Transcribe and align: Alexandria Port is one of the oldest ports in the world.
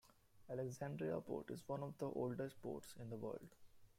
Alexandria 0.49 1.21
Port 1.21 1.51
is 1.51 1.61
one 1.67 1.83
of 1.83 1.95
the 1.99 2.07
oldest 2.07 2.59
ports 2.63 2.95
in 2.99 3.11
the 3.11 3.15
world. 3.17 3.49